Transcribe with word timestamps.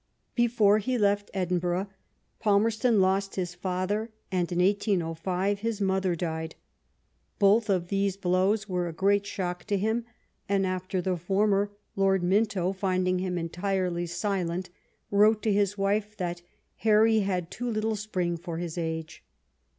Before 0.33 0.79
he 0.79 0.97
left 0.97 1.29
Edinburgh, 1.31 1.87
Palmerston 2.39 2.99
lost 3.01 3.35
his 3.35 3.53
father, 3.53 4.09
and 4.31 4.51
in 4.51 4.57
1805 4.57 5.59
his 5.59 5.79
mother 5.79 6.15
died. 6.15 6.55
Both 7.37 7.69
of 7.69 7.89
these 7.89 8.17
blows 8.17 8.67
were 8.67 8.87
a 8.87 8.93
great 8.93 9.27
shock 9.27 9.63
to 9.65 9.77
him, 9.77 10.05
and 10.49 10.65
after 10.65 11.03
the 11.03 11.17
former. 11.17 11.69
Lord 11.95 12.23
Minto, 12.23 12.73
finding 12.73 13.19
him" 13.19 13.37
entirely 13.37 14.07
silent," 14.07 14.71
wrote 15.11 15.43
to 15.43 15.53
his 15.53 15.77
wife 15.77 16.17
that* 16.17 16.41
'Harry 16.77 17.19
had 17.19 17.51
too 17.51 17.69
little 17.69 17.95
spring 17.95 18.37
for 18.37 18.57
his 18.57 18.79
age." 18.79 19.23